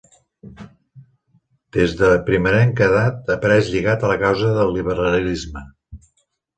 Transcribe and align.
Des 1.77 1.93
de 2.01 2.09
primerenca 2.31 2.89
edat 2.89 3.31
apareix 3.37 3.71
lligat 3.77 4.09
a 4.09 4.13
la 4.15 4.19
causa 4.27 4.53
del 4.61 4.77
liberalisme. 4.81 5.69